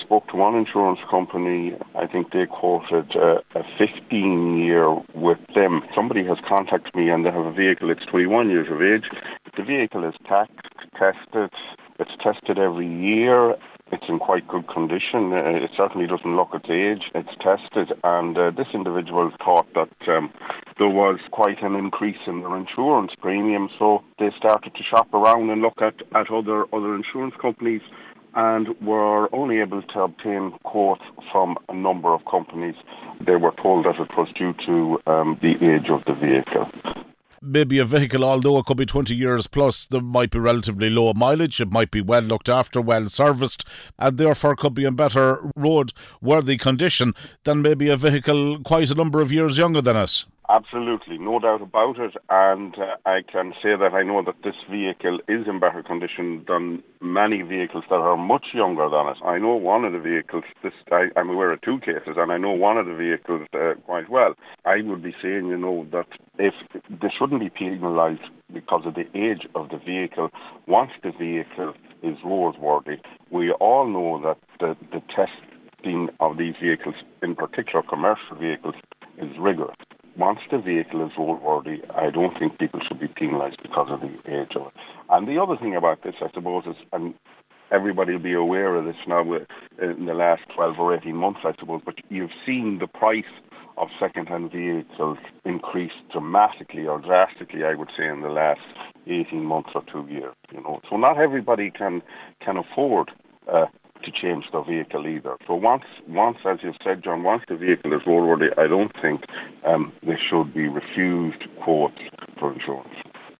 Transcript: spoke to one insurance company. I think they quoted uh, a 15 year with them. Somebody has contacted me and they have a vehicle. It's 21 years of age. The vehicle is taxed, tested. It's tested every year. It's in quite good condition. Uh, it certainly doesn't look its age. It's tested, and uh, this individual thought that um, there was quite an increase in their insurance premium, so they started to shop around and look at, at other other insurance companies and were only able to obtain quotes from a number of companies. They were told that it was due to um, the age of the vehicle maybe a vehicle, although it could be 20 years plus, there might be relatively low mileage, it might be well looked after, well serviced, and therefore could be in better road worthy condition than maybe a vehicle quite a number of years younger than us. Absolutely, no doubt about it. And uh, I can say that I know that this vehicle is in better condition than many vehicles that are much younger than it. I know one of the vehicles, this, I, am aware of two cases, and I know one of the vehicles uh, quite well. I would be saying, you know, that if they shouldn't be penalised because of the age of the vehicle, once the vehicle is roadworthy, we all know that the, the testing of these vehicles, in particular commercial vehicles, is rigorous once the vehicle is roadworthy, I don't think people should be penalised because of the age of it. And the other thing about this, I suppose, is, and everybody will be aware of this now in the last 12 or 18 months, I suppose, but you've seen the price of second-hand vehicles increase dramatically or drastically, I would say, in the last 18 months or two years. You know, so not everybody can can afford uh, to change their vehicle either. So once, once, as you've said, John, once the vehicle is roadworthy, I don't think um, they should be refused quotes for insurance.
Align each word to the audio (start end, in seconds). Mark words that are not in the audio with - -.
spoke 0.00 0.26
to 0.28 0.36
one 0.36 0.54
insurance 0.54 1.00
company. 1.10 1.76
I 1.94 2.06
think 2.06 2.32
they 2.32 2.46
quoted 2.46 3.16
uh, 3.16 3.40
a 3.54 3.64
15 3.78 4.58
year 4.58 4.90
with 5.14 5.38
them. 5.54 5.82
Somebody 5.94 6.24
has 6.24 6.38
contacted 6.46 6.94
me 6.94 7.10
and 7.10 7.24
they 7.24 7.30
have 7.30 7.46
a 7.46 7.52
vehicle. 7.52 7.90
It's 7.90 8.04
21 8.06 8.50
years 8.50 8.70
of 8.70 8.82
age. 8.82 9.10
The 9.56 9.62
vehicle 9.62 10.04
is 10.04 10.14
taxed, 10.26 10.66
tested. 10.96 11.50
It's 11.98 12.12
tested 12.22 12.58
every 12.58 12.86
year. 12.86 13.56
It's 13.90 14.08
in 14.08 14.18
quite 14.18 14.46
good 14.46 14.68
condition. 14.68 15.32
Uh, 15.32 15.36
it 15.36 15.70
certainly 15.76 16.06
doesn't 16.06 16.36
look 16.36 16.50
its 16.52 16.68
age. 16.68 17.10
It's 17.14 17.34
tested, 17.40 17.92
and 18.04 18.36
uh, 18.36 18.50
this 18.50 18.68
individual 18.74 19.32
thought 19.42 19.66
that 19.74 20.08
um, 20.08 20.30
there 20.78 20.88
was 20.88 21.18
quite 21.30 21.62
an 21.62 21.74
increase 21.74 22.18
in 22.26 22.40
their 22.40 22.54
insurance 22.56 23.12
premium, 23.18 23.70
so 23.78 24.04
they 24.18 24.30
started 24.36 24.74
to 24.74 24.82
shop 24.82 25.12
around 25.14 25.48
and 25.48 25.62
look 25.62 25.80
at, 25.80 25.94
at 26.14 26.30
other 26.30 26.66
other 26.72 26.94
insurance 26.94 27.34
companies 27.40 27.80
and 28.34 28.68
were 28.80 29.34
only 29.34 29.60
able 29.60 29.82
to 29.82 30.00
obtain 30.00 30.52
quotes 30.62 31.02
from 31.32 31.56
a 31.68 31.74
number 31.74 32.12
of 32.12 32.24
companies. 32.24 32.74
They 33.20 33.36
were 33.36 33.54
told 33.62 33.86
that 33.86 34.00
it 34.00 34.16
was 34.16 34.28
due 34.34 34.54
to 34.66 35.00
um, 35.10 35.38
the 35.42 35.54
age 35.64 35.88
of 35.90 36.04
the 36.06 36.14
vehicle 36.14 36.70
maybe 37.42 37.78
a 37.78 37.84
vehicle, 37.84 38.24
although 38.24 38.58
it 38.58 38.66
could 38.66 38.76
be 38.76 38.86
20 38.86 39.14
years 39.14 39.46
plus, 39.46 39.86
there 39.86 40.00
might 40.00 40.30
be 40.30 40.38
relatively 40.38 40.90
low 40.90 41.12
mileage, 41.14 41.60
it 41.60 41.70
might 41.70 41.90
be 41.90 42.00
well 42.00 42.22
looked 42.22 42.48
after, 42.48 42.80
well 42.80 43.08
serviced, 43.08 43.64
and 43.98 44.18
therefore 44.18 44.56
could 44.56 44.74
be 44.74 44.84
in 44.84 44.96
better 44.96 45.50
road 45.56 45.92
worthy 46.20 46.56
condition 46.56 47.14
than 47.44 47.62
maybe 47.62 47.88
a 47.88 47.96
vehicle 47.96 48.58
quite 48.60 48.90
a 48.90 48.94
number 48.94 49.20
of 49.20 49.32
years 49.32 49.58
younger 49.58 49.80
than 49.80 49.96
us. 49.96 50.26
Absolutely, 50.50 51.18
no 51.18 51.38
doubt 51.38 51.60
about 51.60 51.98
it. 51.98 52.16
And 52.30 52.74
uh, 52.78 52.96
I 53.04 53.20
can 53.20 53.52
say 53.62 53.76
that 53.76 53.92
I 53.92 54.02
know 54.02 54.22
that 54.22 54.42
this 54.42 54.54
vehicle 54.70 55.20
is 55.28 55.46
in 55.46 55.60
better 55.60 55.82
condition 55.82 56.42
than 56.48 56.82
many 57.02 57.42
vehicles 57.42 57.84
that 57.90 57.96
are 57.96 58.16
much 58.16 58.46
younger 58.54 58.88
than 58.88 59.08
it. 59.08 59.18
I 59.22 59.36
know 59.36 59.54
one 59.56 59.84
of 59.84 59.92
the 59.92 59.98
vehicles, 59.98 60.44
this, 60.62 60.72
I, 60.90 61.08
am 61.16 61.28
aware 61.28 61.52
of 61.52 61.60
two 61.60 61.80
cases, 61.80 62.16
and 62.16 62.32
I 62.32 62.38
know 62.38 62.52
one 62.52 62.78
of 62.78 62.86
the 62.86 62.94
vehicles 62.94 63.46
uh, 63.52 63.74
quite 63.84 64.08
well. 64.08 64.36
I 64.64 64.80
would 64.80 65.02
be 65.02 65.14
saying, 65.20 65.48
you 65.48 65.58
know, 65.58 65.86
that 65.92 66.08
if 66.38 66.54
they 66.88 67.10
shouldn't 67.10 67.40
be 67.40 67.50
penalised 67.50 68.30
because 68.50 68.86
of 68.86 68.94
the 68.94 69.06
age 69.14 69.46
of 69.54 69.68
the 69.68 69.76
vehicle, 69.76 70.30
once 70.66 70.92
the 71.02 71.12
vehicle 71.12 71.74
is 72.02 72.16
roadworthy, 72.24 72.98
we 73.30 73.52
all 73.52 73.86
know 73.86 74.18
that 74.22 74.38
the, 74.60 74.78
the 74.92 75.02
testing 75.14 76.08
of 76.20 76.38
these 76.38 76.54
vehicles, 76.58 76.94
in 77.22 77.36
particular 77.36 77.82
commercial 77.82 78.34
vehicles, 78.36 78.76
is 79.18 79.36
rigorous 79.38 79.76
once 80.18 80.40
the 80.50 80.58
vehicle 80.58 81.06
is 81.06 81.12
roadworthy, 81.12 81.78
I 81.96 82.10
don't 82.10 82.36
think 82.38 82.58
people 82.58 82.80
should 82.86 82.98
be 82.98 83.08
penalised 83.08 83.62
because 83.62 83.88
of 83.90 84.00
the 84.00 84.12
age 84.26 84.56
of 84.56 84.66
it. 84.66 84.72
And 85.08 85.28
the 85.28 85.40
other 85.40 85.56
thing 85.56 85.76
about 85.76 86.02
this, 86.02 86.16
I 86.20 86.30
suppose, 86.34 86.64
is, 86.66 86.76
and 86.92 87.14
everybody 87.70 88.12
will 88.12 88.18
be 88.18 88.34
aware 88.34 88.74
of 88.74 88.84
this 88.84 88.96
now 89.06 89.22
in 89.22 90.06
the 90.06 90.14
last 90.14 90.42
12 90.54 90.78
or 90.78 90.94
18 90.96 91.14
months, 91.14 91.40
I 91.44 91.52
suppose, 91.58 91.82
but 91.84 91.94
you've 92.08 92.32
seen 92.44 92.78
the 92.80 92.88
price 92.88 93.24
of 93.76 93.88
second-hand 94.00 94.50
vehicles 94.50 95.18
increase 95.44 95.92
dramatically 96.10 96.86
or 96.86 96.98
drastically, 96.98 97.62
I 97.64 97.74
would 97.74 97.90
say, 97.96 98.08
in 98.08 98.22
the 98.22 98.28
last 98.28 98.60
18 99.06 99.44
months 99.44 99.70
or 99.74 99.84
two 99.90 100.06
years. 100.10 100.34
You 100.52 100.60
know, 100.62 100.80
so 100.90 100.96
not 100.96 101.18
everybody 101.18 101.70
can 101.70 102.02
can 102.44 102.56
afford 102.56 103.12
uh, 103.46 103.66
to 104.10 104.20
change 104.20 104.50
their 104.52 104.62
vehicle 104.62 105.06
either. 105.06 105.36
So 105.46 105.54
once, 105.54 105.84
once, 106.06 106.38
as 106.44 106.58
you've 106.62 106.76
said, 106.82 107.02
John, 107.02 107.22
once 107.22 107.42
the 107.48 107.56
vehicle 107.56 107.92
is 107.92 108.02
roadworthy, 108.02 108.56
I 108.58 108.66
don't 108.66 108.94
think 109.00 109.24
um, 109.64 109.92
they 110.02 110.16
should 110.16 110.54
be 110.54 110.68
refused 110.68 111.44
quotes 111.60 112.00
for 112.38 112.52
insurance. 112.52 112.94